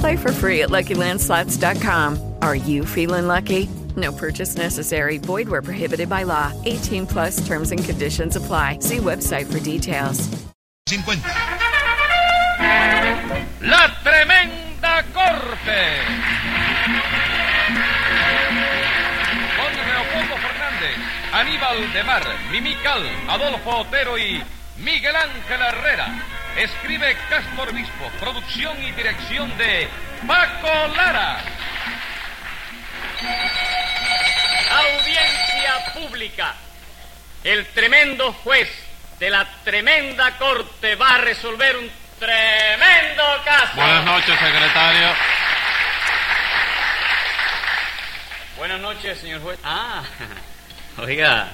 Play 0.00 0.16
for 0.16 0.32
free 0.32 0.62
at 0.62 0.70
LuckyLandSlots.com. 0.70 2.34
Are 2.42 2.56
you 2.56 2.84
feeling 2.84 3.26
lucky? 3.26 3.68
No 3.96 4.12
purchase 4.12 4.56
necessary. 4.56 5.18
Void 5.18 5.48
where 5.48 5.62
prohibited 5.62 6.08
by 6.08 6.24
law. 6.24 6.52
18 6.64 7.06
plus 7.06 7.46
terms 7.46 7.72
and 7.72 7.82
conditions 7.82 8.36
apply. 8.36 8.80
See 8.80 8.98
website 8.98 9.50
for 9.50 9.60
details. 9.60 10.28
50. 10.86 11.22
La 13.62 13.88
tremenda 14.02 15.02
corte. 15.12 15.82
Con 19.56 19.72
Leopoldo 19.72 20.36
Fernández, 20.36 20.96
Aníbal 21.32 21.92
de 21.92 22.04
Mar, 22.04 22.22
Mimical, 22.52 23.02
Adolfo 23.28 23.80
Otero 23.80 24.18
y 24.18 24.42
Miguel 24.78 25.16
Ángel 25.16 25.60
Herrera. 25.60 26.35
Escribe 26.56 27.14
Castro 27.28 27.64
Obispo, 27.64 28.10
producción 28.18 28.82
y 28.82 28.90
dirección 28.92 29.56
de 29.58 29.88
Paco 30.26 30.94
Lara. 30.96 31.38
Audiencia 34.70 35.92
pública. 35.92 36.54
El 37.44 37.66
tremendo 37.66 38.32
juez 38.32 38.70
de 39.18 39.28
la 39.28 39.46
tremenda 39.64 40.38
corte 40.38 40.94
va 40.94 41.16
a 41.16 41.18
resolver 41.18 41.76
un 41.76 41.90
tremendo 42.18 43.22
caso. 43.44 43.76
Buenas 43.76 44.04
noches, 44.06 44.38
secretario. 44.38 45.08
Buenas 48.56 48.80
noches, 48.80 49.18
señor 49.18 49.42
juez. 49.42 49.58
Ah, 49.62 50.02
oiga, 50.96 51.52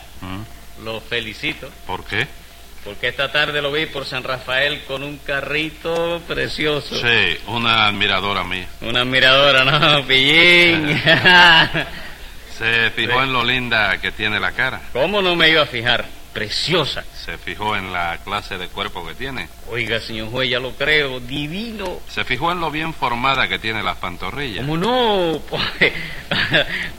lo 0.81 1.01
felicito. 1.01 1.69
¿Por 1.89 2.05
qué? 2.05 2.29
Porque 2.85 3.09
esta 3.09 3.31
tarde 3.31 3.63
lo 3.63 3.71
vi 3.71 3.87
por 3.87 4.05
San 4.05 4.25
Rafael 4.25 4.83
con 4.87 5.05
un 5.05 5.19
carrito 5.19 6.21
precioso. 6.27 6.97
Sí, 6.97 7.39
una 7.47 7.87
admiradora 7.87 8.43
mía. 8.43 8.67
Una 8.81 9.03
admiradora, 9.03 9.65
¿no, 9.65 10.05
pillín? 10.07 11.01
Se 12.59 12.91
fijó 12.91 13.23
en 13.23 13.33
lo 13.33 13.45
linda 13.45 13.99
que 13.99 14.11
tiene 14.11 14.41
la 14.41 14.53
cara. 14.53 14.81
¿Cómo 14.93 15.23
no 15.23 15.37
me 15.37 15.49
iba 15.51 15.63
a 15.63 15.67
fijar? 15.67 16.05
Preciosa. 16.33 17.05
Se 17.15 17.37
fijó 17.39 17.77
en 17.77 17.93
la 17.93 18.19
clase 18.25 18.57
de 18.59 18.69
cuerpo 18.69 19.07
que 19.07 19.15
tiene. 19.15 19.49
Oiga, 19.71 20.01
señor 20.01 20.31
juez, 20.31 20.49
ya 20.51 20.59
lo 20.61 20.73
creo, 20.73 21.21
divino. 21.21 22.01
Se 22.09 22.25
fijó 22.25 22.51
en 22.53 22.61
lo 22.61 22.71
bien 22.71 22.95
formada 22.95 23.49
que 23.49 23.59
tiene 23.59 23.83
las 23.83 23.97
pantorrillas. 23.99 24.65
¿Cómo 24.67 24.77
no? 24.79 25.33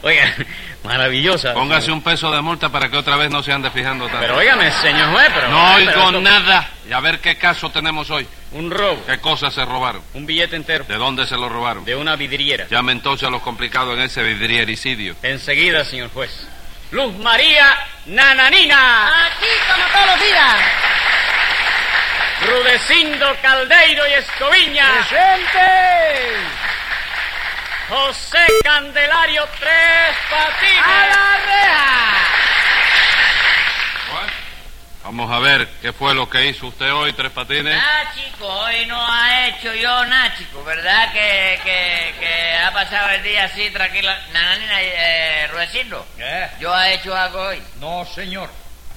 Oiga, 0.04 0.36
maravillosa. 0.84 1.54
Póngase 1.54 1.92
un 1.92 2.02
peso 2.02 2.32
de 2.32 2.42
multa 2.42 2.70
para 2.70 2.90
que 2.90 2.98
otra 2.98 3.16
vez 3.16 3.32
no 3.32 3.42
se 3.42 3.52
ande 3.52 3.72
fijando 3.72 4.06
tanto. 4.06 4.20
Pero 4.22 4.38
óigame, 4.38 4.72
señor 4.72 5.12
juez, 5.12 5.28
pero... 5.34 5.50
no 5.50 5.76
oigo 5.76 6.12
nada. 6.22 6.70
Y 6.88 6.92
a 6.94 7.00
ver 7.00 7.20
qué 7.20 7.38
caso 7.38 7.70
tenemos 7.70 8.10
hoy. 8.12 8.28
Un 8.52 8.70
robo, 8.70 9.04
¿Qué 9.08 9.18
cosas 9.18 9.54
se 9.54 9.66
robaron? 9.66 10.04
un 10.14 10.28
billete 10.28 10.56
entero, 10.56 10.86
¿De 10.88 10.96
dónde 10.96 11.26
se 11.26 11.36
lo 11.36 11.50
robaron? 11.50 11.84
de 11.86 11.96
una 11.96 12.16
vidriera. 12.16 12.68
Llame 12.70 12.92
entonces 12.92 13.28
a 13.28 13.32
los 13.32 13.42
complicados 13.42 13.96
en 13.98 14.04
ese 14.04 14.22
vidriericidio. 14.22 15.16
Enseguida, 15.24 15.84
señor 15.86 16.12
juez. 16.12 16.48
Luz 16.94 17.18
María 17.18 17.76
Nananina. 18.06 19.26
Aquí 19.26 19.48
como 19.68 19.84
todos 19.92 20.06
los 20.12 20.20
días. 20.22 20.56
Rudecindo 22.42 23.36
Caldeiro 23.42 24.08
y 24.08 24.14
Escoviña. 24.14 24.86
¡Presente! 25.10 26.38
José 27.90 28.46
Candelario 28.64 29.44
Tres 29.60 30.16
Patines. 30.30 30.84
¡A 30.86 31.08
la 31.08 31.38
reja! 31.48 32.23
Vamos 35.04 35.30
a 35.30 35.40
ver 35.40 35.68
qué 35.82 35.92
fue 35.92 36.16
lo 36.16 36.30
que 36.30 36.48
hizo 36.48 36.68
usted 36.68 36.92
hoy, 36.94 37.12
Tres 37.12 37.32
Patines. 37.32 37.78
Ah, 37.78 38.10
chico, 38.16 38.48
hoy 38.48 38.86
no 38.86 38.98
ha 39.06 39.48
hecho 39.50 39.74
yo 39.74 40.06
nada, 40.06 40.34
chico, 40.38 40.64
¿verdad? 40.64 41.12
Que, 41.12 41.60
que, 41.62 42.16
que 42.22 42.56
ha 42.58 42.72
pasado 42.72 43.10
el 43.10 43.22
día 43.24 43.44
así 43.44 43.70
tranquilo. 43.72 44.10
Nananina, 44.32 44.82
eh, 44.82 45.48
Rudecindo, 45.52 46.06
¿Eh? 46.18 46.50
¿yo 46.60 46.74
ha 46.74 46.90
hecho 46.92 47.14
algo 47.16 47.42
hoy? 47.42 47.62
No, 47.82 48.06
señor. 48.16 48.50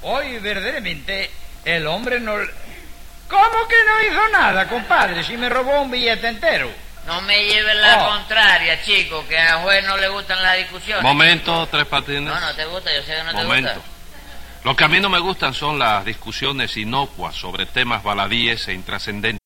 Hoy 0.02 0.38
verdaderamente 0.38 1.28
el 1.64 1.86
hombre 1.88 2.20
no... 2.20 2.34
¿Cómo 3.28 3.66
que 3.68 3.74
no 3.84 4.02
hizo 4.12 4.28
nada, 4.28 4.68
compadre? 4.68 5.24
Si 5.24 5.36
me 5.36 5.48
robó 5.48 5.80
un 5.82 5.90
billete 5.90 6.28
entero. 6.28 6.70
No 7.06 7.20
me 7.22 7.44
lleven 7.44 7.80
la 7.82 8.04
Oh. 8.04 8.10
contraria, 8.10 8.80
chico, 8.82 9.26
que 9.28 9.36
a 9.36 9.56
juez 9.58 9.84
no 9.84 9.96
le 9.96 10.06
gustan 10.08 10.40
las 10.40 10.56
discusiones. 10.56 11.02
Momento, 11.02 11.66
Tres 11.68 11.86
Patines. 11.86 12.22
No, 12.32 12.38
no 12.40 12.54
te 12.54 12.64
gusta, 12.66 12.92
yo 12.94 13.02
sé 13.02 13.16
que 13.16 13.22
no 13.24 13.30
te 13.32 13.42
Momento. 13.42 13.82
Lo 14.66 14.74
que 14.74 14.82
a 14.82 14.88
mí 14.88 14.98
no 14.98 15.08
me 15.08 15.20
gustan 15.20 15.54
son 15.54 15.78
las 15.78 16.04
discusiones 16.04 16.76
inocuas 16.76 17.36
sobre 17.36 17.66
temas 17.66 18.02
baladíes 18.02 18.66
e 18.66 18.74
intrascendentes. 18.74 19.45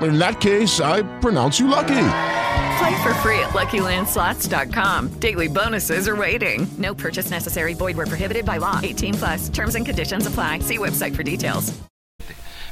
In 0.00 0.18
that 0.18 0.40
case, 0.40 0.80
I 0.80 1.02
pronounce 1.20 1.58
you 1.58 1.68
lucky. 1.68 2.08
Play 2.78 3.02
for 3.02 3.14
free 3.22 3.38
at 3.40 3.54
LuckyLandSlots.com. 3.54 5.18
Daily 5.18 5.48
bonuses 5.48 6.08
are 6.08 6.16
waiting. 6.16 6.66
No 6.76 6.94
purchase 6.94 7.30
necessary. 7.30 7.74
Void 7.74 7.96
where 7.96 8.06
prohibited 8.06 8.44
by 8.44 8.58
law. 8.58 8.80
18 8.82 9.14
plus. 9.14 9.48
Terms 9.48 9.74
and 9.74 9.86
conditions 9.86 10.26
apply. 10.26 10.60
See 10.60 10.78
website 10.78 11.14
for 11.16 11.22
details. 11.22 11.72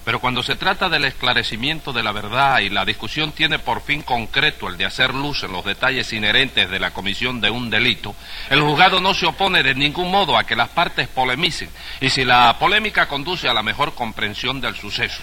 Pero 0.05 0.21
cuando 0.21 0.43
se 0.43 0.57
trata 0.57 0.91
del 0.91 1.07
esclarecimiento 1.07 1.91
de 1.95 2.03
la 2.03 2.13
verdad 2.13 2.59
y 2.59 2.69
la 2.69 2.85
discusión 2.85 3.33
tiene 3.33 3.59
por 3.59 3.81
fin 3.81 4.03
concreto 4.03 4.69
el 4.69 4.77
de 4.77 4.85
hacer 4.85 5.15
luz 5.15 5.45
en 5.45 5.53
los 5.53 5.65
detalles 5.65 6.13
inherentes 6.13 6.71
de 6.71 6.79
la 6.79 6.91
comisión 6.91 7.41
de 7.41 7.49
un 7.49 7.71
delito, 7.71 8.15
el 8.51 8.61
juzgado 8.61 9.01
no 9.01 9.15
se 9.15 9.25
opone 9.25 9.63
de 9.63 9.75
ningún 9.75 10.11
modo 10.11 10.37
a 10.37 10.45
que 10.45 10.57
las 10.57 10.69
partes 10.69 11.09
polemicen 11.09 11.71
y 12.03 12.11
si 12.11 12.23
la 12.23 12.55
polémica 12.59 13.09
conduce 13.09 13.49
a 13.49 13.55
la 13.55 13.63
mejor 13.63 13.95
comprensión 13.95 14.61
del 14.61 14.77
suceso. 14.77 15.23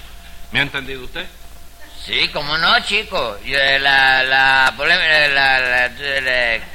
¿Me 0.51 0.57
ha 0.57 0.63
entendido 0.63 1.03
usted? 1.03 1.27
Sí, 2.05 2.29
cómo 2.33 2.57
no, 2.57 2.79
chico. 2.83 3.37
La, 3.45 3.79
la, 3.79 4.23
la, 4.23 4.73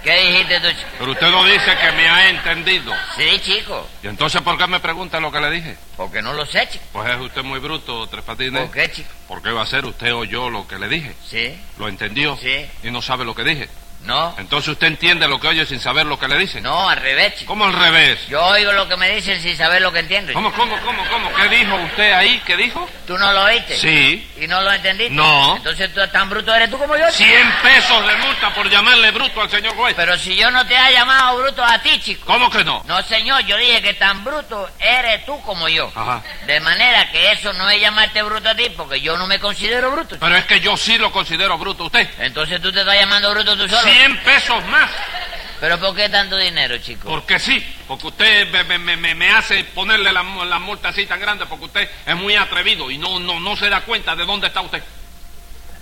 ¿Qué 0.03 0.21
dijiste 0.23 0.61
tú, 0.61 0.69
chico? 0.69 0.89
Pero 0.99 1.11
usted 1.13 1.31
no 1.31 1.45
dice 1.45 1.77
que 1.77 1.93
me 1.93 2.09
ha 2.09 2.31
entendido. 2.31 2.93
Sí, 3.17 3.41
chico. 3.41 3.89
¿Y 4.03 4.07
entonces 4.07 4.41
por 4.43 4.57
qué 4.57 4.67
me 4.67 4.79
pregunta 4.79 5.19
lo 5.19 5.33
que 5.33 5.41
le 5.41 5.51
dije? 5.51 5.77
Porque 5.97 6.23
no 6.23 6.33
lo 6.33 6.47
sé, 6.47 6.69
chico. 6.69 6.85
Pues 6.93 7.11
es 7.11 7.21
usted 7.21 7.43
muy 7.43 7.59
bruto, 7.59 8.07
Tres 8.07 8.23
Patines. 8.23 8.63
¿Por 8.63 8.71
qué, 8.71 8.91
chico? 8.91 9.11
¿Por 9.27 9.43
qué 9.43 9.51
va 9.51 9.63
a 9.63 9.67
ser 9.67 9.85
usted 9.85 10.15
o 10.15 10.25
yo 10.25 10.49
lo 10.49 10.69
que 10.69 10.79
le 10.79 10.89
dije? 10.89 11.15
Sí. 11.29 11.59
¿Lo 11.79 11.89
entendió? 11.89 12.37
Sí. 12.37 12.67
¿Y 12.85 12.91
no 12.91 13.03
sabe 13.03 13.25
lo 13.25 13.35
que 13.35 13.43
dije? 13.43 13.69
No. 14.07 14.35
Entonces 14.39 14.69
usted 14.71 14.87
entiende 14.87 15.27
lo 15.29 15.39
que 15.41 15.49
oye 15.49 15.67
sin 15.67 15.81
saber 15.81 16.07
lo 16.07 16.19
que 16.19 16.29
le 16.29 16.39
dicen. 16.39 16.63
No, 16.63 16.89
al 16.89 16.97
revés, 16.97 17.35
chico. 17.37 17.49
¿Cómo 17.53 17.65
al 17.65 17.73
revés? 17.73 18.27
Yo 18.29 18.43
oigo 18.45 18.73
lo 18.73 18.89
que 18.89 18.97
me 18.97 19.11
dicen 19.15 19.41
sin 19.43 19.57
saber 19.57 19.83
lo 19.83 19.93
que 19.93 19.99
entiendo. 20.01 20.33
chico. 20.33 20.43
¿Cómo, 20.43 20.53
cómo, 20.57 20.79
cómo, 20.85 21.03
cómo? 21.11 21.35
¿Qué 21.35 21.49
dijo 21.49 21.75
usted 21.77 22.13
ahí? 22.13 22.41
¿Qué 22.47 22.57
dijo? 22.57 22.89
¿Tú 23.07 23.19
no 23.19 23.33
lo 23.33 23.45
oíste? 23.45 23.77
Sí. 23.77 24.31
¿Y 24.41 24.47
no 24.47 24.61
lo 24.63 24.73
entendiste? 24.73 25.15
No. 25.15 25.57
Entonces 25.57 25.93
tú 25.93 26.01
tan 26.09 26.29
bruto 26.31 26.55
eres 26.55 26.71
tú 26.71 26.79
como 26.79 26.97
yo. 26.97 27.05
chico. 27.11 27.29
100 27.31 27.53
pesos 27.63 28.07
de 28.07 28.17
multa 28.17 28.55
por 28.55 28.71
llamarle 28.71 29.11
bruto 29.11 29.41
al 29.43 29.51
señor 29.51 29.75
juez. 29.75 29.95
Pero 29.97 30.17
si 30.17 30.37
yo 30.37 30.51
no 30.51 30.67
te 30.67 30.75
he 30.75 30.93
llamado 30.93 31.39
bruto 31.39 31.65
a 31.65 31.79
ti, 31.81 32.01
chico. 32.01 32.25
¿Cómo 32.27 32.51
que 32.51 32.65
no? 32.65 32.83
No, 32.87 33.03
señor, 33.03 33.43
yo 33.47 33.57
dije 33.57 33.83
que 33.83 33.95
tan 33.95 34.25
bruto 34.25 34.69
eres 34.79 35.25
tú 35.27 35.41
como 35.43 35.69
yo. 35.69 35.91
Ajá. 35.95 36.23
De 36.47 36.61
manera 36.61 37.11
que 37.11 37.33
eso 37.33 37.53
no 37.55 37.69
es 37.71 37.81
llamarte 37.81 38.23
bruto 38.23 38.49
a 38.49 38.55
ti, 38.55 38.71
porque 38.77 39.01
yo 39.01 39.17
no 39.17 39.27
me 39.27 39.39
considero 39.41 39.91
bruto. 39.91 40.17
Pero 40.19 40.37
es 40.37 40.45
que 40.45 40.61
yo 40.61 40.77
sí 40.77 40.99
lo 40.99 41.11
considero 41.13 41.57
bruto 41.59 41.85
a 41.85 41.87
usted. 41.87 42.09
Entonces 42.19 42.61
tú 42.61 42.73
te 42.73 42.81
estás 42.81 42.95
llamando 42.95 43.31
bruto 43.31 43.57
tú 43.57 43.69
solo. 43.69 43.83
100 43.97 44.17
pesos 44.19 44.65
más. 44.67 44.91
¿Pero 45.61 45.79
por 45.81 45.95
qué 45.97 46.09
tanto 46.11 46.37
dinero, 46.37 46.77
chico? 46.79 47.09
Porque 47.09 47.39
sí, 47.39 47.65
porque 47.89 48.09
usted 48.09 48.49
me, 48.67 48.79
me- 48.79 48.97
me- 48.97 49.15
me- 49.15 49.31
hace 49.31 49.65
ponerle 49.65 50.13
la, 50.13 50.23
la 50.23 50.59
multa 50.59 50.91
así 50.91 51.07
tan 51.07 51.19
grande 51.19 51.47
porque 51.47 51.65
usted 51.65 51.91
es 52.05 52.15
muy 52.17 52.37
atrevido 52.37 52.91
y 52.91 52.99
no, 52.99 53.19
no, 53.19 53.41
no 53.41 53.57
se 53.57 53.71
da 53.71 53.81
cuenta 53.81 54.15
de 54.15 54.27
dónde 54.27 54.49
está 54.49 54.61
usted. 54.61 54.83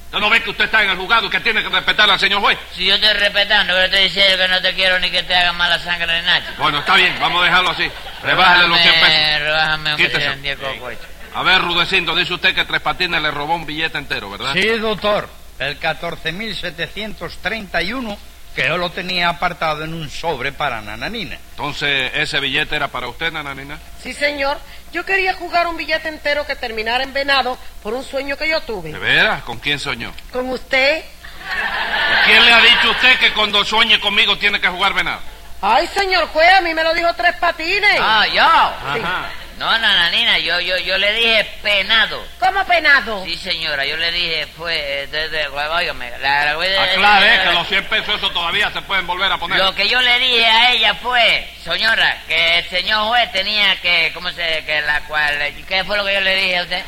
¿Usted 0.07 0.19
no 0.21 0.31
ve 0.31 0.41
que 0.45 0.51
usted 0.51 0.67
está 0.67 0.85
en 0.85 0.91
el 0.91 0.97
juzgado 0.97 1.27
y 1.27 1.31
que 1.31 1.41
tiene 1.41 1.61
que 1.61 1.69
respetar 1.71 2.09
al 2.09 2.21
señor 2.21 2.41
juez? 2.41 2.57
Si 2.77 2.87
yo 2.87 2.95
estoy 2.95 3.13
respetando, 3.15 3.75
pero 3.75 3.91
te 3.91 3.97
diciendo 3.99 4.37
que 4.39 4.47
no 4.49 4.63
te 4.63 4.75
quiero 4.75 5.01
ni 5.01 5.11
que 5.11 5.25
te 5.25 5.35
haga 5.35 5.53
mala 5.53 5.77
sangre 5.81 6.21
ni 6.21 6.27
nada, 6.27 6.39
chico. 6.41 6.63
Bueno, 6.63 6.79
está 6.79 6.95
bien, 6.95 7.17
vamos 7.19 7.43
a 7.43 7.45
dejarlo 7.47 7.71
así. 7.71 7.91
Rebájale 8.23 8.69
los 8.69 8.79
100 8.81 8.95
pesos. 8.95 9.41
Rebájame 9.41 9.91
aunque 9.91 10.07
Quítese. 10.07 10.23
sean 10.25 10.41
10 10.43 10.59
cocos, 10.59 10.91
chico. 10.93 11.05
A 11.35 11.43
ver, 11.43 11.61
Rudecindo, 11.63 12.15
dice 12.15 12.33
usted 12.33 12.55
que 12.55 12.65
Tres 12.65 12.81
Patines 12.81 13.21
le 13.21 13.33
robó 13.33 13.57
un 13.57 13.67
billete 13.67 13.99
entero, 13.99 14.31
¿verdad? 14.31 14.53
Sí, 14.53 14.69
doctor. 14.79 15.29
El 15.59 15.81
14.731 15.81 18.17
que 18.55 18.69
yo 18.69 18.79
lo 18.79 18.91
tenía 18.91 19.29
apartado 19.29 19.85
en 19.85 19.93
un 19.93 20.09
sobre 20.09 20.53
para 20.53 20.81
Nananina. 20.81 21.37
Entonces, 21.51 22.13
¿ese 22.15 22.39
billete 22.39 22.77
era 22.77 22.89
para 22.89 23.09
usted, 23.09 23.33
nananina? 23.33 23.79
Sí, 24.03 24.13
señor. 24.13 24.59
Yo 24.93 25.05
quería 25.05 25.35
jugar 25.35 25.67
un 25.67 25.77
billete 25.77 26.09
entero 26.09 26.47
que 26.47 26.55
terminara 26.55 27.03
en 27.03 27.13
venado 27.13 27.59
por 27.83 27.95
un 27.95 28.05
sueño 28.05 28.37
que 28.37 28.49
yo 28.49 28.61
tuve. 28.61 28.93
¿De 28.93 28.99
veras? 28.99 29.43
¿Con 29.43 29.59
quién 29.59 29.81
soñó? 29.81 30.13
Con 30.33 30.49
usted. 30.51 31.03
¿Quién 32.27 32.45
le 32.45 32.53
ha 32.53 32.61
dicho 32.61 32.89
a 32.89 32.91
usted 32.93 33.19
que 33.19 33.33
cuando 33.33 33.65
sueñe 33.65 34.01
conmigo 34.01 34.39
tiene 34.39 34.61
que 34.61 34.69
jugar 34.69 34.95
venado? 34.95 35.21
Ay, 35.61 35.89
señor 35.89 36.29
juez, 36.29 36.53
a 36.53 36.61
mí 36.61 36.75
me 36.75 36.85
lo 36.85 36.95
dijo 36.95 37.13
tres 37.15 37.35
patines. 37.37 37.97
Ah, 37.99 38.27
yo. 38.33 38.43
Ajá. 38.43 39.31
No, 39.59 39.71
nananina, 39.79 40.39
yo, 40.39 40.59
yo, 40.59 40.77
yo 40.79 40.99
le 40.99 41.13
dije 41.13 41.45
penado. 41.63 42.27
¿Cómo 42.41 42.65
penado? 42.67 43.25
Sí, 43.25 43.37
señora, 43.37 43.85
yo 43.85 43.97
le 43.97 44.11
dije, 44.11 44.47
fue, 44.57 45.03
eh, 45.03 45.07
de, 45.07 45.29
de, 45.29 45.47
óigame, 45.47 46.11
la, 46.21 46.55
la- 46.55 46.83
Aclare 46.83 47.41
que 47.45 47.53
los 47.53 47.69
100 47.69 47.85
pesos 47.85 48.17
eso 48.17 48.31
todavía 48.31 48.71
se 48.73 48.83
pueden 48.83 49.07
volver 49.07 49.31
a 49.31 49.39
poner. 49.39 49.59
Lo 49.59 49.73
que 49.75 49.89
yo 49.89 50.01
le 50.03 50.19
dije 50.19 50.45
a 50.45 50.73
ella 50.73 50.95
fue, 50.95 51.49
señora, 51.63 52.19
que 52.27 52.59
el 52.59 52.69
señor 52.69 53.07
juez 53.07 53.31
tenía 53.31 53.77
que, 53.81 54.11
¿cómo 54.13 54.31
se, 54.33 54.65
que 54.65 54.81
la 54.83 55.01
cual, 55.03 55.39
qué 55.69 55.85
fue 55.85 55.97
lo 55.99 56.05
que 56.05 56.15
yo 56.15 56.21
le 56.21 56.35
dije 56.35 56.59
a 56.59 56.63
usted? 56.65 56.83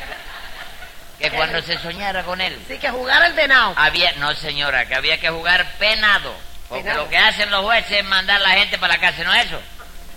Que 1.19 1.31
cuando 1.31 1.61
se 1.61 1.77
soñara 1.79 2.23
con 2.23 2.41
él, 2.41 2.59
Sí, 2.67 2.77
que 2.77 2.89
jugar 2.89 3.23
el 3.23 3.33
venado. 3.33 3.73
había, 3.77 4.11
no 4.17 4.35
señora, 4.35 4.85
que 4.85 4.93
había 4.95 5.17
que 5.19 5.29
jugar 5.29 5.65
penado. 5.79 6.35
Porque 6.67 6.83
Penado. 6.83 7.03
lo 7.05 7.09
que 7.09 7.17
hacen 7.17 7.49
los 7.49 7.63
jueces 7.63 7.91
es 7.99 8.03
mandar 8.03 8.35
a 8.35 8.39
la 8.39 8.49
gente 8.51 8.77
para 8.77 8.95
la 8.95 8.99
cárcel, 8.99 9.25
¿no 9.25 9.33
es 9.33 9.45
eso? 9.45 9.61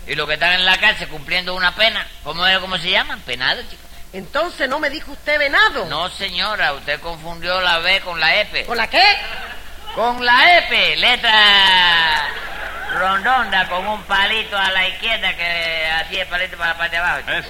Y 0.07 0.15
los 0.15 0.27
que 0.27 0.35
están 0.35 0.53
en 0.55 0.65
la 0.65 0.79
cárcel 0.79 1.09
cumpliendo 1.09 1.55
una 1.55 1.75
pena, 1.75 2.07
¿cómo 2.25 2.47
es, 2.47 2.59
cómo 2.59 2.79
se 2.79 2.91
llaman? 2.91 3.21
Penado, 3.21 3.63
chico. 3.63 3.83
Entonces 4.13 4.69
no 4.69 4.81
me 4.81 4.91
dijo 4.91 5.13
usted 5.13 5.39
venado. 5.39 5.87
No, 5.87 6.09
señora, 6.09 6.73
usted 6.73 7.01
confundió 7.01 7.61
la 7.61 7.79
B 7.79 8.01
con 8.01 8.19
la 8.19 8.41
F. 8.41 8.65
¿Con 8.65 8.77
la 8.77 8.89
qué? 8.89 9.05
Con 9.95 10.25
la 10.25 10.59
F, 10.59 10.97
letra 10.97 12.29
rondonda 12.93 13.69
con 13.69 13.87
un 13.87 14.03
palito 14.03 14.57
a 14.57 14.71
la 14.73 14.89
izquierda 14.89 15.35
que 15.37 15.91
así 15.91 16.19
el 16.19 16.27
palito 16.27 16.57
para 16.57 16.73
la 16.73 16.79
parte 16.79 16.97
de 16.97 17.03
abajo. 17.03 17.50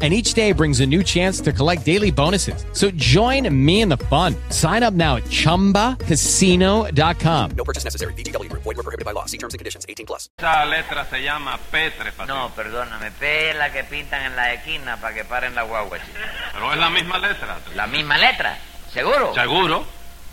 and 0.00 0.14
each 0.14 0.34
day 0.34 0.52
brings 0.52 0.78
a 0.78 0.86
new 0.86 1.02
chance 1.02 1.40
to 1.40 1.52
collect 1.52 1.84
daily 1.84 2.12
bonuses. 2.12 2.64
So 2.72 2.92
join 2.92 3.52
me 3.52 3.80
in 3.80 3.88
the 3.88 3.96
fun. 3.96 4.36
Sign 4.50 4.84
up 4.84 4.94
now 4.94 5.16
at 5.16 5.24
ChumbaCasino.com. 5.24 7.50
No 7.56 7.64
purchase 7.64 7.82
necessary. 7.82 8.12
VGW 8.14 8.48
Group. 8.48 8.62
Void 8.62 8.76
were 8.76 8.84
prohibited 8.84 9.04
by 9.04 9.10
law. 9.10 9.24
See 9.26 9.38
terms 9.38 9.54
and 9.54 9.58
conditions. 9.58 9.84
18 9.88 10.06
plus. 10.06 10.28
Esa 10.38 10.64
letra 10.66 11.04
se 11.06 11.20
llama 11.22 11.58
P, 11.70 11.90
Tres 11.90 12.14
No, 12.26 12.50
perdóname, 12.54 13.10
P 13.10 13.50
es 13.50 13.56
la 13.56 13.72
que 13.72 13.82
pintan 13.84 14.22
en 14.22 14.36
la 14.36 14.52
esquina 14.52 14.98
para 15.00 15.14
que 15.14 15.24
paren 15.24 15.54
la 15.54 15.62
guagua, 15.62 15.98
chico. 15.98 16.12
Pero 16.52 16.72
es 16.72 16.78
la 16.78 16.90
misma 16.90 17.18
letra. 17.18 17.58
La 17.74 17.86
misma 17.88 18.18
letra, 18.18 18.58
¿seguro? 18.92 19.32
¿Seguro? 19.34 19.84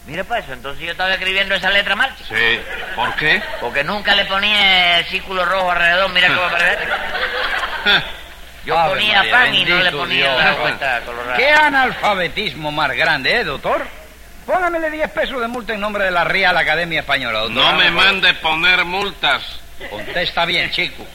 Mira 0.08 0.24
para 0.24 0.42
eso, 0.42 0.54
entonces 0.54 0.84
yo 0.86 0.92
estaba 0.92 1.12
escribiendo 1.14 1.56
esa 1.56 1.72
letra 1.72 1.96
mal, 1.96 2.16
chico. 2.16 2.30
Sí. 2.30 2.60
¿Por 2.96 3.16
qué? 3.16 3.42
Porque 3.60 3.84
nunca 3.84 4.14
le 4.14 4.26
ponía 4.26 5.00
el 5.00 5.06
círculo 5.06 5.44
rojo 5.46 5.72
alrededor, 5.72 6.12
mira 6.12 6.28
cómo 6.28 6.42
parece. 6.52 6.84
Yo 8.66 8.78
Ave 8.78 8.96
ponía 8.96 9.18
María, 9.18 9.32
pan 9.32 9.56
y 9.56 9.66
no 9.66 9.80
le 9.80 9.92
ponía 9.92 10.32
Dios. 10.32 10.44
la 10.44 10.54
vuelta 10.54 11.02
colorada. 11.06 11.38
¿Qué 11.38 11.50
analfabetismo 11.50 12.72
más 12.72 12.92
grande, 12.96 13.36
eh, 13.38 13.44
doctor? 13.44 13.86
Póngamele 14.46 14.92
10 14.92 15.10
pesos 15.12 15.42
de 15.42 15.48
multa 15.48 15.74
en 15.74 15.80
nombre 15.80 16.04
de 16.06 16.12
la 16.12 16.24
Real 16.24 16.56
Academia 16.58 17.00
Española, 17.02 17.40
doctor. 17.40 17.56
No 17.56 17.74
me 17.74 17.90
mande 17.92 18.34
poner 18.36 18.86
multas. 18.86 19.42
Contesta 19.90 20.46
bien, 20.46 20.70
chico. 20.72 21.06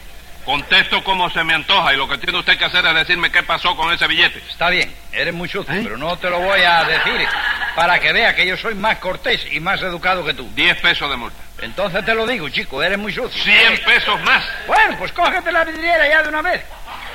Contesto 0.45 1.05
como 1.05 1.29
se 1.31 1.45
me 1.45 1.55
antoja 1.55 1.93
y 1.93 1.97
lo 1.97 2.09
que 2.09 2.19
tiene 2.19 2.39
usted 2.39 2.57
que 2.59 2.65
hacer 2.65 2.85
es 2.87 2.95
decirme 2.95 3.31
qué 3.31 3.43
pasó 3.43 3.77
con 3.77 3.93
ese 3.93 4.07
billete. 4.07 4.43
Está 4.49 4.71
bien, 4.71 4.93
eres 5.13 5.35
muy 5.35 5.49
sucio, 5.49 5.73
¿Eh? 5.73 5.81
pero 5.83 5.97
no 5.99 6.17
te 6.17 6.31
lo 6.31 6.41
voy 6.41 6.61
a 6.63 6.83
decir 6.85 7.29
para 7.77 8.01
que 8.01 8.13
vea 8.13 8.35
que 8.35 8.47
yo 8.47 8.57
soy 8.57 8.75
más 8.75 8.99
cortés 8.99 9.47
y 9.53 9.61
más 9.61 9.81
educado 9.83 10.25
que 10.25 10.35
tú. 10.35 10.49
Diez 10.55 10.77
pesos 10.81 11.11
de 11.11 11.17
multa. 11.17 11.37
Entonces 11.61 12.05
te 12.05 12.15
lo 12.15 12.27
digo, 12.27 12.49
chico, 12.49 12.83
eres 12.83 12.99
muy 12.99 13.13
sucio. 13.13 13.43
Cien 13.43 13.79
pesos 13.85 14.21
más. 14.23 14.43
Bueno, 14.67 14.97
pues 14.99 15.13
cógete 15.13 15.53
la 15.53 15.63
vidriera 15.65 16.09
ya 16.09 16.23
de 16.23 16.29
una 16.31 16.43
vez. 16.43 16.63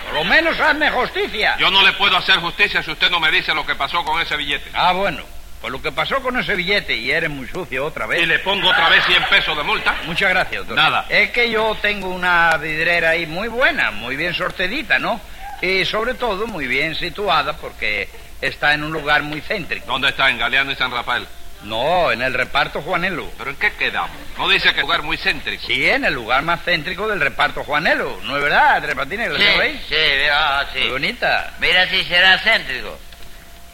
Por 0.05 0.13
lo 0.13 0.23
menos 0.23 0.59
hazme 0.59 0.89
justicia. 0.91 1.55
Yo 1.59 1.69
no 1.69 1.83
le 1.83 1.93
puedo 1.93 2.15
hacer 2.15 2.37
justicia 2.37 2.81
si 2.83 2.91
usted 2.91 3.09
no 3.09 3.19
me 3.19 3.31
dice 3.31 3.53
lo 3.53 3.65
que 3.65 3.75
pasó 3.75 4.03
con 4.03 4.21
ese 4.21 4.37
billete. 4.37 4.69
Ah, 4.73 4.93
bueno. 4.93 5.23
Pues 5.61 5.71
lo 5.71 5.81
que 5.81 5.91
pasó 5.91 6.21
con 6.21 6.37
ese 6.37 6.53
billete 6.55 6.95
y 6.95 7.09
eres 7.11 7.29
muy 7.29 7.47
sucio 7.47 7.85
otra 7.85 8.05
vez. 8.05 8.21
Y 8.21 8.25
le 8.25 8.39
pongo 8.39 8.69
otra 8.69 8.87
vez 8.89 9.03
100 9.05 9.23
pesos 9.29 9.57
de 9.57 9.63
multa. 9.63 9.95
Muchas 10.05 10.29
gracias, 10.29 10.59
doctor. 10.59 10.75
Nada. 10.77 11.05
Es 11.09 11.31
que 11.31 11.49
yo 11.49 11.75
tengo 11.81 12.09
una 12.09 12.55
vidriera 12.57 13.11
ahí 13.11 13.25
muy 13.25 13.47
buena, 13.47 13.89
muy 13.91 14.15
bien 14.15 14.33
sortedita, 14.35 14.99
¿no? 14.99 15.19
Y 15.61 15.83
sobre 15.85 16.13
todo 16.13 16.45
muy 16.45 16.67
bien 16.67 16.93
situada 16.93 17.53
porque 17.53 18.09
está 18.41 18.73
en 18.73 18.83
un 18.83 18.91
lugar 18.91 19.23
muy 19.23 19.41
céntrico. 19.41 19.87
¿Dónde 19.87 20.09
está? 20.09 20.29
En 20.29 20.37
Galeano 20.37 20.71
y 20.71 20.75
San 20.75 20.91
Rafael. 20.91 21.25
No, 21.65 22.11
en 22.11 22.21
el 22.21 22.33
reparto 22.33 22.81
Juanelo. 22.81 23.29
¿Pero 23.37 23.49
en 23.49 23.55
qué 23.57 23.73
quedamos? 23.73 24.11
No 24.37 24.47
dice 24.47 24.65
que 24.65 24.69
es 24.69 24.75
un 24.77 24.81
lugar 24.83 25.01
muy 25.01 25.17
céntrico. 25.17 25.65
Sí, 25.65 25.89
en 25.89 26.05
el 26.05 26.13
lugar 26.13 26.43
más 26.43 26.61
céntrico 26.63 27.07
del 27.07 27.19
reparto 27.19 27.63
Juanelo. 27.63 28.19
¿No 28.23 28.37
es 28.37 28.43
verdad, 28.43 28.81
Tres 28.81 28.95
Patines? 28.95 29.29
¿Lo 29.29 29.37
Sí, 29.37 29.43
sí, 29.89 29.95
mira, 30.21 30.59
ah, 30.59 30.65
sí. 30.71 30.79
Muy 30.79 30.89
bonita. 30.89 31.53
Mira 31.59 31.87
si 31.87 32.03
será 32.03 32.37
céntrico. 32.39 32.97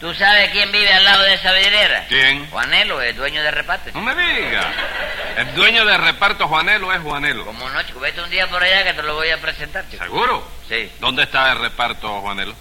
¿Tú 0.00 0.12
sabes 0.14 0.50
quién 0.50 0.72
vive 0.72 0.92
al 0.92 1.04
lado 1.04 1.22
de 1.22 1.34
esa 1.34 1.52
vidriera? 1.52 2.06
¿Quién? 2.08 2.50
Juanelo, 2.50 3.00
el 3.00 3.14
dueño 3.14 3.40
de 3.40 3.52
reparto. 3.52 3.90
No 3.94 4.00
me 4.00 4.14
diga. 4.14 4.72
El 5.36 5.54
dueño 5.54 5.84
del 5.84 6.00
reparto 6.02 6.48
Juanelo 6.48 6.92
es 6.92 7.00
Juanelo. 7.02 7.44
Como 7.44 7.68
no, 7.68 7.82
chico, 7.84 8.00
vete 8.00 8.20
un 8.20 8.28
día 8.28 8.48
por 8.48 8.62
allá 8.64 8.82
que 8.82 8.94
te 8.94 9.02
lo 9.02 9.14
voy 9.14 9.30
a 9.30 9.40
presentar, 9.40 9.84
chico. 9.88 10.02
¿Seguro? 10.02 10.44
Sí. 10.68 10.90
¿Dónde 10.98 11.22
está 11.22 11.52
el 11.52 11.60
reparto 11.60 12.20
Juanelo? 12.20 12.52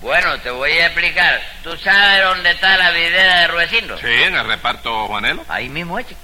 Bueno, 0.00 0.38
te 0.40 0.50
voy 0.50 0.72
a 0.72 0.86
explicar. 0.86 1.40
¿Tú 1.62 1.76
sabes 1.78 2.22
dónde 2.24 2.50
está 2.52 2.76
la 2.76 2.90
vidriera 2.92 3.40
de 3.40 3.46
Ruecindo? 3.48 3.98
Sí, 3.98 4.06
en 4.06 4.34
el 4.34 4.46
reparto 4.46 5.06
Juanelo. 5.08 5.44
Ahí 5.48 5.68
mismo 5.68 6.00
chico. 6.02 6.20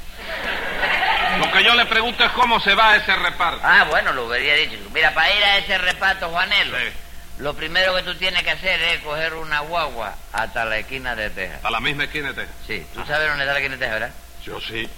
Lo 1.38 1.50
que 1.52 1.64
yo 1.64 1.74
le 1.74 1.84
pregunto 1.86 2.24
es 2.24 2.30
cómo 2.32 2.60
se 2.60 2.74
va 2.74 2.94
ese 2.96 3.14
reparto. 3.16 3.60
Ah, 3.64 3.84
bueno, 3.90 4.12
lo 4.12 4.26
hubiera 4.26 4.54
dicho. 4.56 4.78
Mira, 4.92 5.12
para 5.12 5.34
ir 5.34 5.42
a 5.44 5.58
ese 5.58 5.76
reparto, 5.78 6.28
Juanelo, 6.28 6.78
Sí. 6.78 6.84
lo 7.38 7.54
primero 7.54 7.94
que 7.96 8.02
tú 8.04 8.14
tienes 8.14 8.42
que 8.44 8.50
hacer 8.52 8.80
es 8.80 9.00
coger 9.02 9.34
una 9.34 9.58
guagua 9.60 10.14
hasta 10.32 10.64
la 10.64 10.78
esquina 10.78 11.16
de 11.16 11.30
Texas. 11.30 11.64
A 11.64 11.70
la 11.70 11.80
misma 11.80 12.04
esquina 12.04 12.28
de 12.28 12.34
Texas. 12.34 12.54
Sí, 12.68 12.86
tú 12.94 13.04
sabes 13.06 13.28
dónde 13.28 13.42
está 13.42 13.54
la 13.54 13.58
esquina 13.58 13.74
de 13.76 13.80
Texas, 13.80 14.00
¿verdad? 14.00 14.14
Yo 14.44 14.60
sí. 14.60 14.88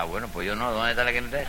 Ah, 0.00 0.04
bueno, 0.04 0.28
pues 0.32 0.46
yo 0.46 0.56
no. 0.56 0.70
¿Dónde 0.72 0.92
está 0.92 1.04
la 1.04 1.12
Texas? 1.12 1.46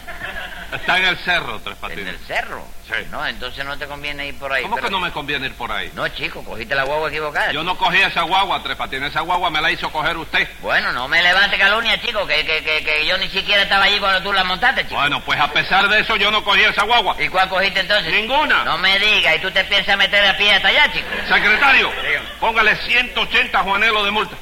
Está 0.74 0.98
en 0.98 1.06
el 1.06 1.18
cerro, 1.20 1.60
Tres 1.64 1.76
En 1.78 1.82
Patines. 1.82 2.08
el 2.16 2.20
cerro. 2.28 2.66
Sí. 2.86 2.96
No, 3.10 3.26
entonces 3.26 3.64
no 3.64 3.78
te 3.78 3.88
conviene 3.88 4.28
ir 4.28 4.38
por 4.38 4.52
ahí. 4.52 4.64
¿Cómo 4.64 4.76
pero- 4.76 4.88
que 4.88 4.92
no 4.92 5.00
me 5.00 5.10
conviene 5.12 5.46
ir 5.46 5.54
por 5.54 5.72
ahí? 5.72 5.90
No, 5.96 6.06
chico, 6.10 6.44
cogiste 6.44 6.76
la 6.76 6.84
guagua 6.84 7.08
equivocada. 7.08 7.54
Yo 7.54 7.64
no 7.64 7.78
cogí 7.78 8.02
esa 8.02 8.24
guagua, 8.24 8.62
Tres 8.62 8.76
Patines. 8.76 9.12
Esa 9.12 9.22
guagua 9.22 9.50
me 9.50 9.62
la 9.62 9.72
hizo 9.72 9.90
coger 9.90 10.18
usted. 10.18 10.50
Bueno, 10.62 10.92
no 10.92 11.08
me 11.08 11.24
levante 11.24 11.58
calumnia, 11.58 11.98
chico, 12.02 12.28
que, 12.28 12.46
que, 12.46 12.62
que, 12.62 12.84
que 12.84 13.06
yo 13.06 13.18
ni 13.20 13.30
siquiera 13.30 13.64
estaba 13.64 13.86
allí 13.86 14.00
cuando 14.00 14.22
tú 14.22 14.34
la 14.34 14.44
montaste, 14.44 14.84
chico. 14.84 14.96
Bueno, 14.96 15.22
pues 15.24 15.40
a 15.40 15.48
pesar 15.54 15.88
de 15.88 16.02
eso 16.02 16.18
yo 16.18 16.30
no 16.30 16.44
cogí 16.44 16.62
esa 16.64 16.84
guagua. 16.84 17.16
¿Y 17.24 17.30
cuál 17.30 17.48
cogiste 17.48 17.80
entonces? 17.80 18.12
Ninguna. 18.12 18.66
No 18.66 18.78
me 18.80 19.00
digas, 19.00 19.38
¿y 19.38 19.40
tú 19.40 19.50
te 19.52 19.64
piensas 19.64 19.98
meter 19.98 20.26
a 20.26 20.36
pie 20.36 20.54
hasta 20.56 20.68
allá, 20.68 20.92
chico? 20.92 21.08
Secretario, 21.30 21.90
Dígame. 22.06 22.26
póngale 22.42 22.76
180 22.76 23.60
Juanelo 23.60 24.04
de 24.04 24.12
multa. 24.12 24.36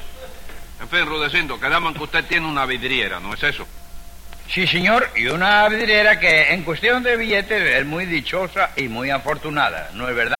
En 0.80 0.88
fin, 0.88 1.06
Rudecindo, 1.06 1.60
quedamos 1.60 1.92
en 1.92 1.98
que 1.98 2.04
usted 2.04 2.24
tiene 2.24 2.46
una 2.48 2.64
vidriera, 2.64 3.20
¿no 3.20 3.34
es 3.34 3.42
eso? 3.44 3.68
Sí, 4.52 4.66
señor, 4.66 5.08
y 5.14 5.28
una 5.28 5.68
vidriera 5.68 6.18
que 6.18 6.52
en 6.52 6.64
cuestión 6.64 7.04
de 7.04 7.16
billetes 7.16 7.62
es 7.62 7.86
muy 7.86 8.04
dichosa 8.04 8.70
y 8.76 8.88
muy 8.88 9.08
afortunada, 9.08 9.90
¿no 9.94 10.08
es 10.08 10.16
verdad? 10.16 10.39